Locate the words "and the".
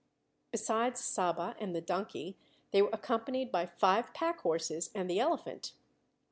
1.59-1.79, 4.95-5.19